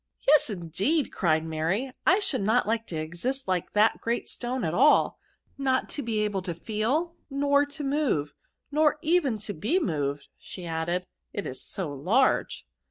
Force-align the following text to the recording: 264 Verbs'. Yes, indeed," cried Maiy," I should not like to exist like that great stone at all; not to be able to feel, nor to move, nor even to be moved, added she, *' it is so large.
264 0.25 0.31
Verbs'. 0.33 0.33
Yes, 0.79 0.89
indeed," 0.89 1.11
cried 1.13 1.43
Maiy," 1.45 1.93
I 2.07 2.17
should 2.17 2.41
not 2.41 2.65
like 2.67 2.87
to 2.87 2.95
exist 2.95 3.47
like 3.47 3.73
that 3.73 4.01
great 4.01 4.27
stone 4.27 4.63
at 4.63 4.73
all; 4.73 5.19
not 5.59 5.89
to 5.89 6.01
be 6.01 6.21
able 6.21 6.41
to 6.41 6.55
feel, 6.55 7.13
nor 7.29 7.67
to 7.67 7.83
move, 7.83 8.33
nor 8.71 8.97
even 9.03 9.37
to 9.37 9.53
be 9.53 9.77
moved, 9.79 10.29
added 10.57 11.03
she, 11.05 11.33
*' 11.33 11.33
it 11.37 11.45
is 11.45 11.61
so 11.61 11.93
large. 11.93 12.65